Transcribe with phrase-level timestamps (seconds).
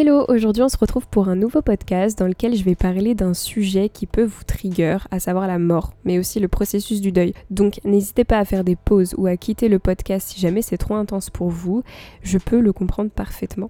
[0.00, 3.34] Hello, aujourd'hui on se retrouve pour un nouveau podcast dans lequel je vais parler d'un
[3.34, 7.34] sujet qui peut vous trigger, à savoir la mort, mais aussi le processus du deuil.
[7.50, 10.78] Donc n'hésitez pas à faire des pauses ou à quitter le podcast si jamais c'est
[10.78, 11.82] trop intense pour vous,
[12.22, 13.68] je peux le comprendre parfaitement.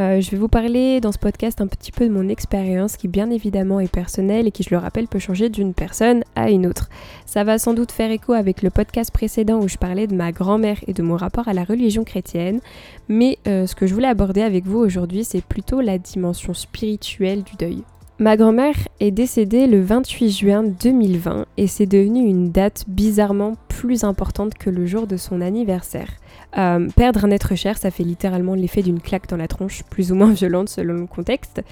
[0.00, 3.06] Euh, je vais vous parler dans ce podcast un petit peu de mon expérience qui
[3.06, 6.66] bien évidemment est personnelle et qui je le rappelle peut changer d'une personne à une
[6.66, 6.88] autre.
[7.26, 10.32] Ça va sans doute faire écho avec le podcast précédent où je parlais de ma
[10.32, 12.60] grand-mère et de mon rapport à la religion chrétienne,
[13.08, 15.44] mais euh, ce que je voulais aborder avec vous aujourd'hui c'est
[15.80, 17.82] la dimension spirituelle du deuil.
[18.18, 24.04] Ma grand-mère est décédée le 28 juin 2020 et c'est devenu une date bizarrement plus
[24.04, 26.10] importante que le jour de son anniversaire.
[26.58, 30.12] Euh, perdre un être cher, ça fait littéralement l'effet d'une claque dans la tronche, plus
[30.12, 31.62] ou moins violente selon le contexte.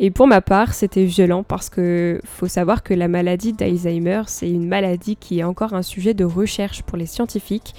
[0.00, 4.50] Et pour ma part, c'était violent parce que faut savoir que la maladie d'Alzheimer, c'est
[4.50, 7.74] une maladie qui est encore un sujet de recherche pour les scientifiques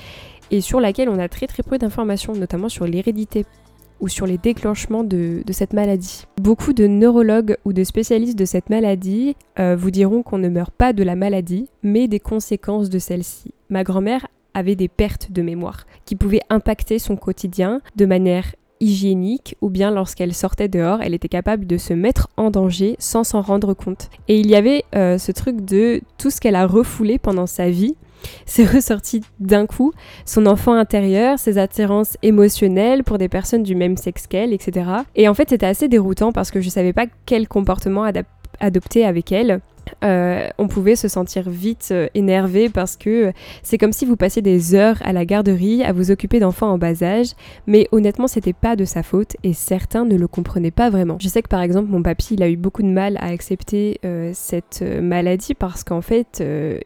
[0.52, 3.45] et sur laquelle on a très très peu d'informations, notamment sur l'hérédité
[4.00, 6.25] ou sur les déclenchements de, cette maladie.
[6.42, 10.72] Beaucoup de neurologues ou de spécialistes de cette maladie euh, vous diront qu'on ne meurt
[10.72, 13.53] pas de la maladie, mais des conséquences de celle-ci.
[13.69, 19.56] Ma grand-mère avait des pertes de mémoire qui pouvaient impacter son quotidien de manière hygiénique
[19.61, 23.41] ou bien lorsqu'elle sortait dehors, elle était capable de se mettre en danger sans s'en
[23.41, 24.09] rendre compte.
[24.28, 27.69] Et il y avait euh, ce truc de tout ce qu'elle a refoulé pendant sa
[27.69, 27.95] vie
[28.45, 29.94] c'est ressorti d'un coup,
[30.25, 34.89] son enfant intérieur, ses attirances émotionnelles pour des personnes du même sexe qu'elle, etc.
[35.16, 38.09] Et en fait, c'était assez déroutant parce que je savais pas quel comportement
[38.59, 39.62] adopter avec elle.
[40.04, 43.32] Euh, on pouvait se sentir vite euh, énervé parce que
[43.64, 46.78] c'est comme si vous passiez des heures à la garderie à vous occuper d'enfants en
[46.78, 47.31] bas âge,
[47.68, 51.18] mais honnêtement c'était pas de sa faute et certains ne le comprenaient pas vraiment.
[51.20, 54.00] Je sais que par exemple mon papy il a eu beaucoup de mal à accepter
[54.06, 56.44] euh, cette maladie parce qu'en fait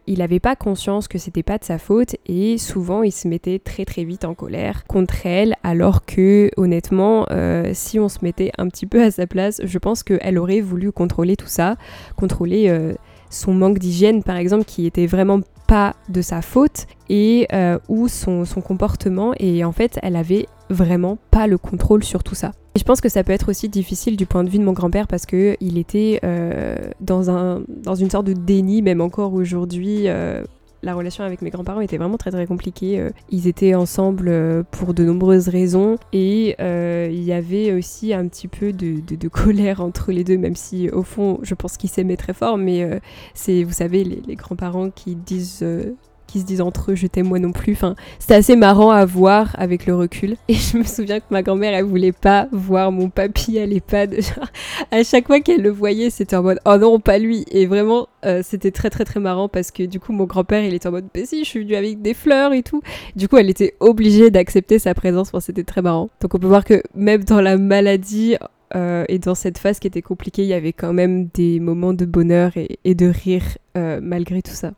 [0.08, 3.60] il avait pas conscience que c'était pas de sa faute et souvent il se mettait
[3.60, 7.26] très très vite en colère contre elle alors que honnêtement
[7.73, 10.92] si on se mettait un petit peu à sa place je pense qu'elle aurait voulu
[10.92, 11.76] contrôler tout ça,
[12.16, 12.92] contrôler
[13.33, 18.08] son manque d'hygiène par exemple qui était vraiment pas de sa faute et euh, ou
[18.08, 22.52] son, comportement et en fait elle avait vraiment pas le contrôle sur tout ça.
[22.76, 24.73] Et je pense que ça peut être aussi difficile du point de vue de mon
[24.73, 29.33] grand-père parce que il était euh, dans, un, dans une sorte de déni même encore
[29.33, 30.44] aujourd'hui euh,
[30.83, 32.99] la relation avec mes grands-parents était vraiment très très compliquée.
[32.99, 38.14] Euh, ils étaient ensemble euh, pour de nombreuses raisons et euh, il y avait aussi
[38.14, 41.89] un petit peu de, colère entre les deux, même si au fond je pense qu'ils
[41.89, 42.99] s'aimaient très fort, mais
[43.33, 45.66] c'est, vous savez, les grands-parents qui disent
[46.33, 47.73] qui se disent entre eux je t'aime moi non plus.
[47.73, 50.36] Enfin, c'était assez marrant à voir avec le recul.
[50.48, 54.16] Et je me souviens que ma grand-mère elle voulait pas voir mon papy à l'EHPAD.
[54.92, 57.45] à chaque fois qu'elle le voyait, c'était en mode oh non pas lui.
[57.52, 60.73] Et vraiment euh, c'était très très très marrant parce que du coup mon grand-père il
[60.73, 62.82] était en mode bah si je suis venu avec des fleurs et tout.
[63.15, 65.27] Du coup elle était obligée d'accepter sa présence.
[65.27, 66.10] Enfin, c'était très marrant.
[66.20, 68.38] Donc on peut voir que même dans la maladie
[68.76, 71.94] euh, et dans cette phase qui était compliquée, il y avait quand même des moments
[71.94, 73.44] de bonheur et, de rire
[73.77, 74.73] euh, malgré tout ça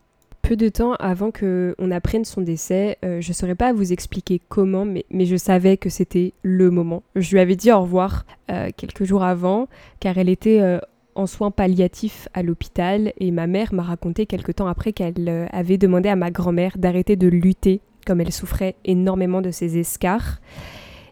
[0.46, 2.98] peu de temps avant qu'on apprenne son décès.
[3.04, 7.02] Euh, je ne saurais pas vous expliquer comment, mais, je savais que c'était le moment.
[7.16, 9.66] Je lui avais dit au revoir euh, quelques jours avant,
[9.98, 10.78] car elle était euh,
[11.16, 15.78] en soins palliatifs à l'hôpital, et ma mère m'a raconté quelques temps après qu'elle avait
[15.78, 20.40] demandé à ma grand-mère d'arrêter de lutter, comme elle souffrait énormément de ses escarres.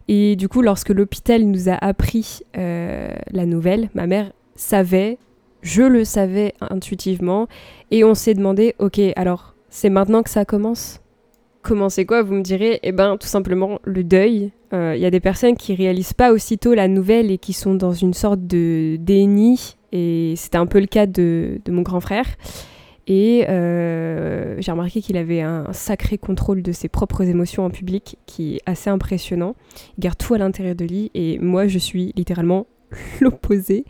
[0.07, 5.19] Et du coup, lorsque l'hôpital nous a appris la nouvelle, ma mère savait
[5.65, 7.49] je le savais intuitivement
[7.91, 11.01] et on s'est demandé, ok, alors c'est maintenant que ça commence?
[11.63, 12.23] Comment c'est quoi?
[12.23, 14.53] Vous me direz, eh ben tout simplement le deuil.
[14.73, 17.75] Il euh, y a des personnes qui réalisent pas aussitôt la nouvelle et qui sont
[17.75, 22.27] dans une sorte de déni et c'était un peu le cas de, mon grand frère.
[23.07, 28.19] Et euh, j'ai remarqué qu'il avait un sacré contrôle de ses propres émotions en public
[28.27, 29.57] qui est assez impressionnant.
[29.97, 32.67] Il garde tout à l'intérieur de lui et moi je suis littéralement
[33.21, 33.85] l'opposé.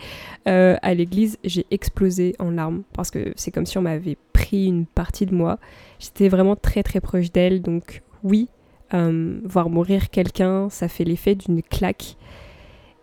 [0.48, 4.66] Euh, à l'église, j'ai explosé en larmes parce que c'est comme si on m'avait pris
[4.66, 5.58] une partie de moi.
[5.98, 8.48] J'étais vraiment très très proche d'elle, donc oui,
[8.92, 12.16] euh, voir mourir quelqu'un, ça fait l'effet d'une claque.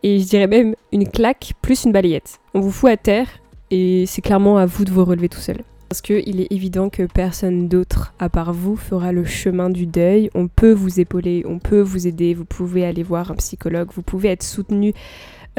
[0.03, 2.39] Et je dirais même une claque plus une balayette.
[2.53, 3.27] On vous fout à terre
[3.69, 5.63] et c'est clairement à vous de vous relever tout seul.
[5.89, 10.29] Parce qu'il est évident que personne d'autre, à part vous, fera le chemin du deuil.
[10.33, 14.01] On peut vous épauler, on peut vous aider, vous pouvez aller voir un psychologue, vous
[14.01, 14.93] pouvez être soutenu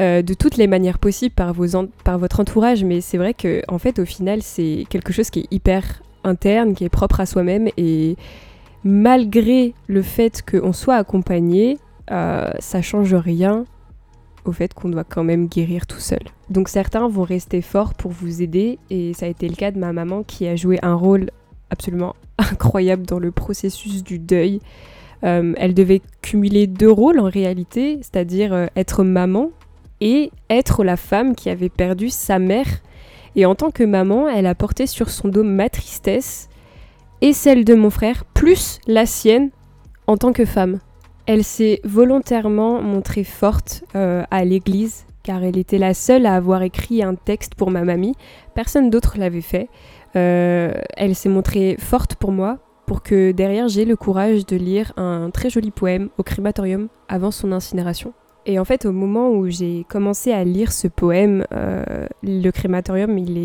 [0.01, 1.67] euh, de toutes les manières possibles par, vos
[2.03, 5.41] par votre entourage, mais c'est vrai que en fait au final c'est quelque chose qui
[5.41, 8.15] est hyper interne, qui est propre à soi-même et
[8.83, 11.77] malgré le fait qu'on soit accompagné,
[12.09, 13.65] euh, ça change rien
[14.45, 16.23] au fait qu'on doit quand même guérir tout seul.
[16.49, 19.77] Donc certains vont rester forts pour vous aider et ça a été le cas de
[19.77, 21.29] ma maman qui a joué un rôle
[21.69, 24.59] absolument incroyable dans le processus du deuil.
[25.23, 29.51] Euh, elle devait cumuler deux rôles en réalité, c'est-à-dire être maman
[30.03, 32.67] et être la femme qui avait perdu sa mère.
[33.37, 36.49] Et en tant que maman, elle a porté sur son dos ma tristesse
[37.21, 39.49] et celle de mon frère, plus la sienne
[40.05, 40.79] en tant que femme.
[41.25, 46.63] Elle s'est volontairement montrée forte euh, à l'église car elle était la seule à avoir
[46.63, 48.13] écrit un texte pour ma mamie.
[48.55, 49.69] Personne d'autre l'avait fait.
[50.17, 54.91] Euh, elle s'est montrée forte pour moi pour que derrière j'ai le courage de lire
[54.97, 58.13] un très joli poème au crématorium avant son incinération.
[58.45, 63.17] Et en fait, au moment où j'ai commencé à lire ce poème, euh, le crématorium,
[63.17, 63.37] il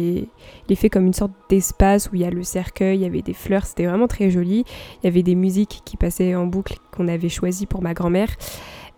[0.69, 3.23] est, fait comme une sorte d'espace où il y a le cercueil, il y avait
[3.23, 4.65] des fleurs, c'était vraiment très joli.
[5.03, 8.31] Il y avait des musiques qui passaient en boucle qu'on avait choisies pour ma grand-mère.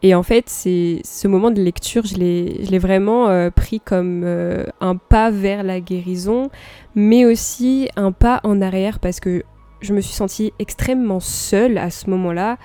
[0.02, 4.64] Et en fait, c'est ce moment de lecture, je l'ai vraiment euh, pris comme euh,
[4.80, 6.50] un pas vers la guérison,
[6.94, 9.42] mais aussi un pas en arrière parce que
[9.82, 12.56] je me suis sentie extrêmement seule à ce moment-là.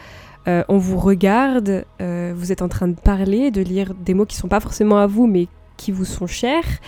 [0.48, 4.26] Euh, on vous regarde, euh, vous êtes en train de parler, de lire des mots
[4.26, 5.48] qui sont pas forcément à vous, mais
[5.78, 6.80] qui vous sont chers.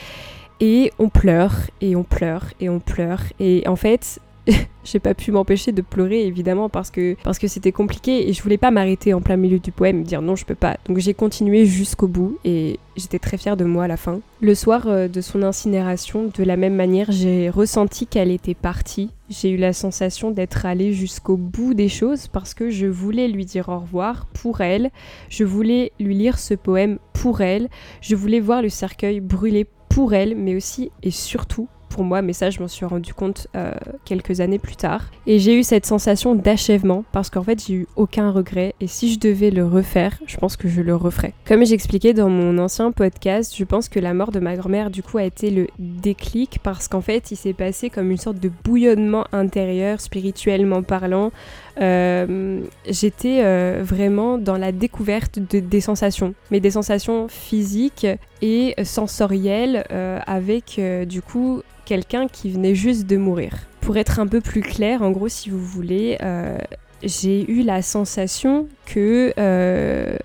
[0.59, 3.21] Et on pleure, et on pleure, et on pleure.
[3.39, 4.19] Et en fait,
[4.83, 8.41] j'ai pas pu m'empêcher de pleurer évidemment parce que parce que c'était compliqué et je
[8.41, 10.77] voulais pas m'arrêter en plein milieu du poème et dire non je peux pas.
[10.87, 14.19] Donc j'ai continué jusqu'au bout et j'étais très fière de moi à la fin.
[14.41, 19.11] Le soir euh, de son incinération, de la même manière, j'ai ressenti qu'elle était partie.
[19.29, 23.45] J'ai eu la sensation d'être allée jusqu'au bout des choses parce que je voulais lui
[23.45, 24.91] dire au revoir pour elle.
[25.29, 27.67] Je voulais lui lire ce poème pour elle.
[28.01, 32.33] Je voulais voir le cercueil brûler pour elle, mais aussi et surtout pour moi, mais
[32.33, 33.71] ça je m'en suis rendu compte euh,
[34.05, 35.05] quelques années plus tard.
[35.25, 39.13] Et j'ai eu cette sensation d'achèvement parce qu'en fait j'ai eu aucun regret et si
[39.13, 41.33] je devais le refaire, je pense que je le referais.
[41.45, 45.03] Comme j'expliquais dans mon ancien podcast, je pense que la mort de ma grand-mère du
[45.03, 48.51] coup a été le déclic parce qu'en fait il s'est passé comme une sorte de
[48.63, 51.31] bouillonnement intérieur, spirituellement parlant.
[51.79, 58.07] Euh, j'étais euh, vraiment dans la découverte de, des sensations, mais des sensations physiques
[58.41, 59.85] et sensorielles
[60.25, 63.53] avec du coup quelqu'un qui venait juste de mourir.
[63.81, 66.57] Pour être un peu plus clair, en gros, si vous voulez, euh,
[67.01, 70.17] j'ai eu la sensation que euh,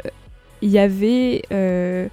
[0.61, 2.09] il y avait euh,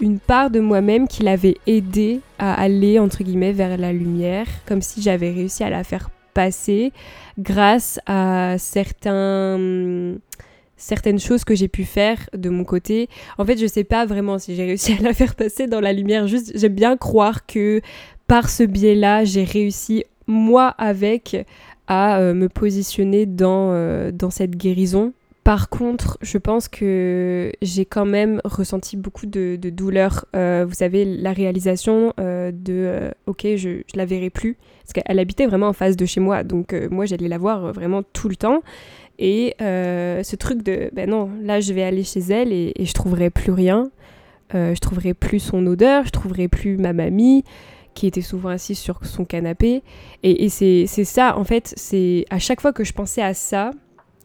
[0.00, 4.82] une part de moi-même qui l'avait aidé à aller entre guillemets vers la lumière, comme
[4.82, 6.92] si j'avais réussi à la faire passer
[7.38, 10.16] grâce à certains
[10.78, 13.08] certaines choses que j'ai pu faire de mon côté.
[13.36, 15.92] En fait, je sais pas vraiment si j'ai réussi à la faire passer dans la
[15.92, 16.26] lumière.
[16.26, 17.82] Juste, j'aime bien croire que
[18.26, 21.44] par ce biais-là, j'ai réussi, moi avec,
[21.88, 25.12] à euh, me positionner dans, euh, dans cette guérison.
[25.44, 30.26] Par contre, je pense que j'ai quand même ressenti beaucoup de, douleur.
[30.36, 34.58] Euh, vous savez, la réalisation de OK, je, je la verrai plus.
[34.82, 36.44] Parce qu'elle habitait vraiment en face de chez moi.
[36.44, 38.62] Donc, moi, j'allais la voir vraiment tout le temps.
[39.18, 43.30] Et ce truc de ben non, là, je vais aller chez elle et, je trouverai
[43.30, 43.90] plus rien.
[44.52, 47.44] je trouverai plus son odeur, je trouverai plus ma mamie
[47.98, 49.82] qui était souvent assise sur son canapé.
[50.22, 53.72] Et, c'est ça, en fait, c'est à chaque fois que je pensais à ça,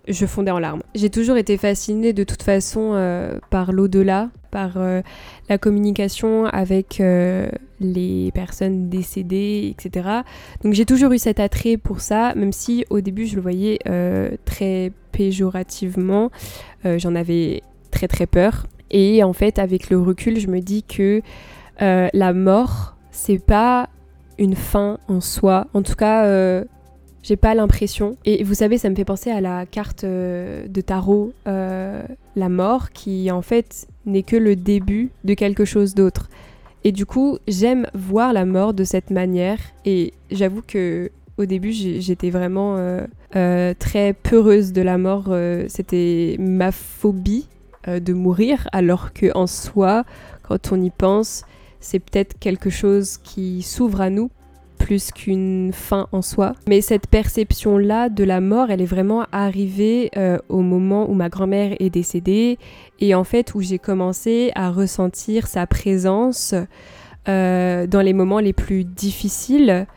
[0.08, 0.84] je fondais en larmes.
[0.94, 5.02] J'ai toujours été fascinée de toute façon euh, par l'au-delà, par euh,
[5.50, 10.08] la communication avec euh, les personnes décédées, etc.
[10.64, 13.80] Donc j'ai toujours eu cet attrait pour ça, même si au début je le voyais
[14.46, 16.32] très péjorativement.
[16.86, 18.68] J'en avais très très peur.
[18.92, 21.22] Et en fait, avec le recul, je me dis que
[21.80, 23.90] la mort c'est pas
[24.38, 25.68] une fin en soi.
[25.74, 26.66] En tout cas, euh,
[27.24, 28.18] j'ai pas l'impression.
[28.26, 32.04] Et vous savez, ça me fait penser à la carte euh, de tarot, euh,
[32.36, 36.30] la mort, qui en fait n'est que le début de quelque chose d'autre.
[36.84, 39.58] Et du coup, j'aime voir la mort de cette manière.
[39.86, 42.78] Et j'avoue que au début, j'étais vraiment
[43.32, 45.34] très peureuse de la mort.
[45.70, 47.48] C'était ma phobie
[47.88, 50.04] de mourir, alors que en soi,
[50.44, 51.46] quand on y pense,
[51.80, 54.30] c'est peut-être quelque chose qui s'ouvre à nous
[54.84, 56.54] plus qu'une fin en soi.
[56.68, 61.30] Mais cette perception-là de la mort, elle est vraiment arrivée euh, au moment où ma
[61.30, 62.60] grand-mère est décédée
[63.00, 66.54] et en fait où j'ai commencé à ressentir sa présence
[67.30, 69.88] euh, dans les moments les plus difficiles.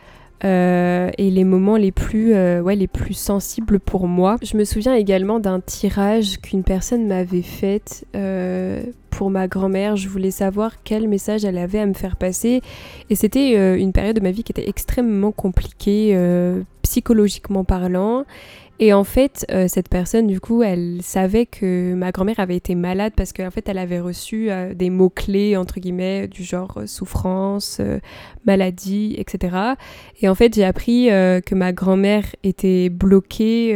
[0.45, 4.37] Euh, et les moments les plus, ouais, les plus sensibles pour moi.
[4.43, 8.05] Je me souviens également d'un tirage qu'une personne m'avait fait
[9.17, 9.97] pour ma grand-mère.
[9.97, 12.61] Je voulais savoir quel message elle avait à me faire passer.
[13.09, 18.25] Et c'était euh, une période de ma vie qui était extrêmement compliquée, euh, psychologiquement parlant.
[18.79, 22.75] Et en fait, euh, cette personne, du coup, elle savait que ma grand-mère avait été
[22.75, 27.81] malade parce qu'en fait, elle avait reçu des mots-clés, entre guillemets, du genre souffrance,
[28.45, 29.57] maladie, etc.
[30.21, 33.71] Et en fait, j'ai appris que ma grand-mère était bloquée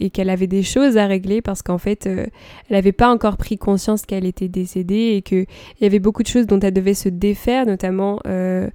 [0.00, 2.30] et qu'elle avait des choses à régler parce qu'en fait, elle
[2.70, 5.46] n'avait pas encore pris conscience qu'elle était décédée et qu'il
[5.80, 8.72] y avait beaucoup de choses dont elle devait se défaire, notamment de,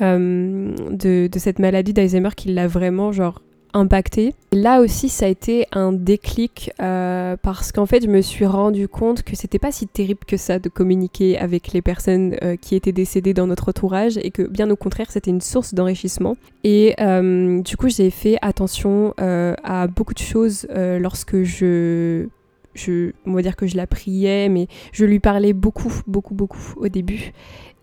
[0.00, 3.40] de, cette maladie d'Alzheimer qui l'a vraiment genre
[3.74, 4.34] impacté.
[4.52, 8.88] Là aussi, ça a été un déclic euh, parce qu'en fait, je me suis rendu
[8.88, 12.74] compte que c'était pas si terrible que ça de communiquer avec les personnes euh, qui
[12.74, 16.36] étaient décédées dans notre entourage et que bien au contraire, c'était une source d'enrichissement.
[16.64, 22.26] Et euh, du coup, j'ai fait attention à beaucoup de choses lorsque je
[22.74, 26.74] je, on va dire que je la priais, mais je lui parlais beaucoup, beaucoup, beaucoup
[26.76, 27.32] au début.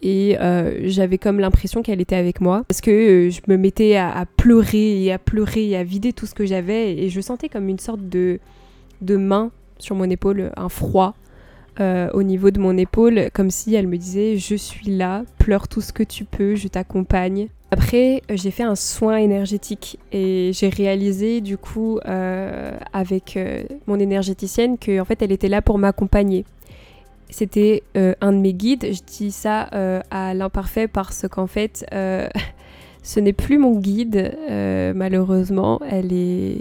[0.01, 2.63] Et euh, j'avais comme l'impression qu'elle était avec moi.
[2.67, 6.25] Parce que euh, je me mettais à, pleurer et à pleurer et à vider tout
[6.25, 6.97] ce que j'avais.
[6.97, 8.39] Et je sentais comme une sorte de,
[9.01, 11.15] de main sur mon épaule, un froid
[11.79, 15.67] euh, au niveau de mon épaule, comme si elle me disait je suis là, pleure
[15.67, 17.49] tout ce que tu peux, je t'accompagne.
[17.69, 23.37] Après, j'ai fait un soin énergétique et j'ai réalisé du coup avec
[23.87, 26.45] mon énergéticienne que en fait elle était là pour m'accompagner
[27.29, 28.87] c'était euh, un de mes guides.
[28.91, 32.27] Je dis ça euh, à l'imparfait parce qu'en fait, euh,
[33.03, 34.37] ce n'est plus mon guide,
[34.95, 35.79] malheureusement.
[35.89, 36.57] Elle est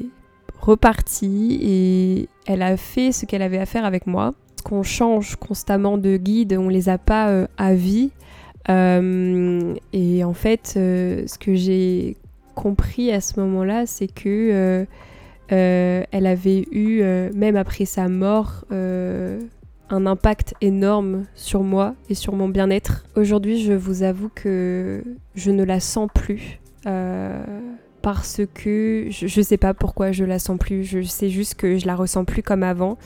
[0.60, 4.34] repartie et elle a fait ce qu'elle avait à faire avec moi.
[4.64, 8.10] Qu'on change constamment de guide, on les a pas à vie.
[8.68, 12.16] Et en fait, ce que j'ai
[12.54, 14.86] compris à ce moment-là, c'est que
[15.48, 17.02] elle avait eu,
[17.34, 18.64] même après sa mort,
[19.90, 23.04] un impact énorme sur moi et sur mon bien-être.
[23.14, 25.02] Aujourd'hui, je vous avoue que
[25.34, 26.58] je ne la sens plus.
[26.86, 27.44] Euh,
[28.02, 30.84] parce que je, ne sais pas pourquoi je la sens plus.
[30.84, 32.98] Je sais juste que je la ressens plus comme avant.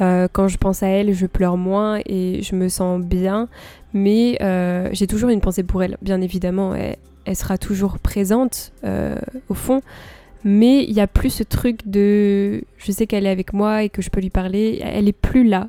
[0.00, 3.48] Euh, quand je pense à elle, je pleure moins et je me sens bien.
[3.92, 5.96] Mais euh, j'ai toujours une pensée pour elle.
[6.02, 8.72] Bien évidemment, elle, elle sera toujours présente
[9.48, 9.80] au fond.
[10.44, 13.88] Mais il n'y a plus ce truc de je sais qu'elle est avec moi et
[13.88, 14.80] que je peux lui parler.
[14.82, 15.68] Elle est plus là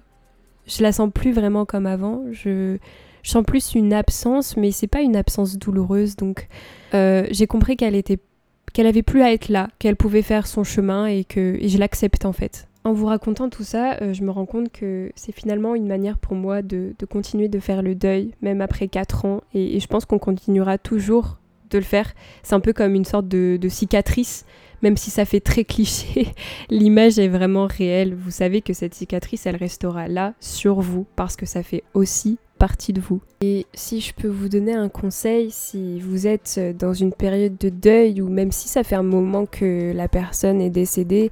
[0.70, 2.24] je la sens plus vraiment comme avant.
[2.32, 2.78] Je,
[3.24, 6.16] sens plus une absence, mais c'est pas une absence douloureuse.
[6.16, 6.48] Donc
[6.94, 8.18] euh, j'ai compris qu'elle était,
[8.74, 12.26] qu'elle avait plus à être là, qu'elle pouvait faire son chemin et que je l'accepte
[12.26, 12.68] en fait.
[12.90, 16.18] En vous racontant tout ça, euh, je me rends compte que c'est finalement une manière
[16.18, 20.06] pour moi de, continuer de faire le deuil, même après 4 ans, et, je pense
[20.06, 21.38] qu'on continuera toujours
[21.70, 22.12] de le faire.
[22.42, 24.44] C'est un peu comme une sorte de cicatrice
[24.82, 26.30] même si ça fait très cliché,
[26.72, 28.16] l'image est vraiment réelle.
[28.16, 32.40] Vous savez que cette cicatrice, elle restera là sur vous parce que ça fait aussi
[32.58, 33.22] partie de vous.
[33.42, 37.70] Et si je peux vous donner un conseil, si vous êtes dans une période de
[37.70, 41.30] deuil ou même si ça fait un moment que la personne est décédée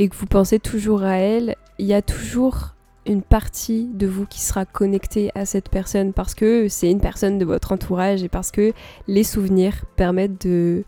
[0.00, 4.24] et que vous pensez toujours à elle, il y a toujours une partie de vous
[4.24, 8.30] qui sera connectée à cette personne parce que c'est une personne de votre entourage et
[8.30, 8.72] parce que
[9.08, 10.84] les souvenirs permettent de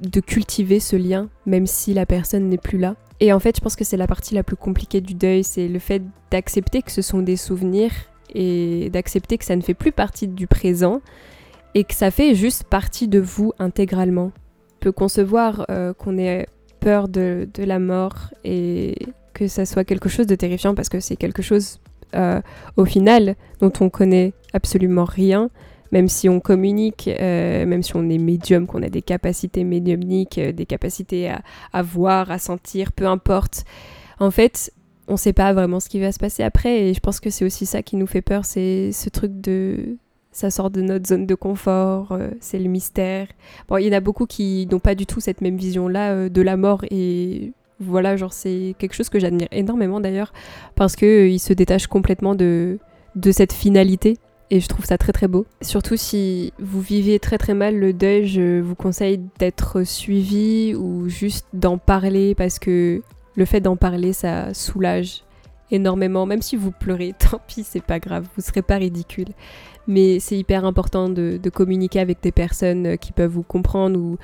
[0.00, 2.96] de cultiver ce lien, même si la personne n'est plus là.
[3.20, 5.68] Et en fait, je pense que c'est la partie la plus compliquée du deuil, c'est
[5.68, 7.92] le fait d'accepter que ce sont des souvenirs
[8.34, 11.00] et d'accepter que ça ne fait plus partie du présent
[11.74, 14.32] et que ça fait juste partie de vous intégralement.
[14.76, 16.46] On peut concevoir euh, qu'on ait
[16.84, 18.94] peur de, la mort et
[19.32, 21.80] que ça soit quelque chose de terrifiant parce que c'est quelque chose
[22.14, 22.42] euh,
[22.76, 25.48] au final dont on connaît absolument rien,
[25.92, 30.36] même si on communique, euh, même si on est médium, qu'on a des capacités médiumniques,
[30.36, 31.32] euh, des capacités
[31.72, 33.64] à, voir, à sentir, peu importe.
[34.20, 34.70] En fait,
[35.08, 37.30] on ne sait pas vraiment ce qui va se passer après et je pense que
[37.30, 39.96] c'est aussi ça qui nous fait peur, c'est ce truc de
[40.34, 43.28] ça sort de notre zone de confort, euh, c'est le mystère.
[43.68, 46.42] Bon, il y en a beaucoup qui n'ont pas du tout cette même vision-là de
[46.42, 50.32] la mort et voilà, genre c'est quelque chose que j'admire énormément d'ailleurs
[50.74, 52.78] parce qu'ils se détachent complètement de,
[53.14, 54.18] de cette finalité
[54.50, 55.46] et je trouve ça très très beau.
[55.62, 61.08] Surtout si vous vivez très très mal le deuil, je vous conseille d'être suivi ou
[61.08, 63.02] juste d'en parler parce que
[63.36, 65.22] le fait d'en parler ça soulage
[65.70, 66.26] énormément.
[66.26, 69.28] Même si vous pleurez, tant pis, c'est pas grave, vous serez pas ridicule.
[69.86, 74.16] Mais c'est hyper important de, communiquer avec des personnes qui peuvent vous comprendre ou,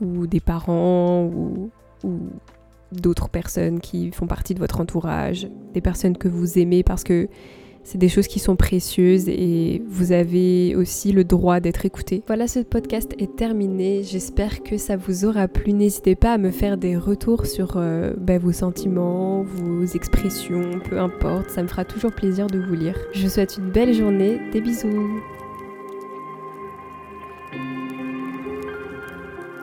[0.00, 1.70] ou des parents ou,
[2.04, 2.18] ou
[2.92, 7.28] d'autres personnes qui font partie de votre entourage, des personnes que vous aimez parce que
[7.86, 12.24] c'est des choses qui sont précieuses et vous avez aussi le droit d'être écouté.
[12.26, 14.02] Voilà, ce podcast est terminé.
[14.02, 15.72] J'espère que ça vous aura plu.
[15.72, 20.98] N'hésitez pas à me faire des retours sur euh, bah, vos sentiments, vos expressions, peu
[20.98, 21.50] importe.
[21.50, 22.98] Ça me fera toujours plaisir de vous lire.
[23.12, 24.40] Je vous souhaite une belle journée.
[24.52, 25.22] Des bisous.